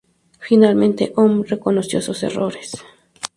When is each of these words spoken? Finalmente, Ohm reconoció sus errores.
Finalmente, 0.39 1.13
Ohm 1.15 1.43
reconoció 1.43 2.01
sus 2.01 2.23
errores. 2.23 2.71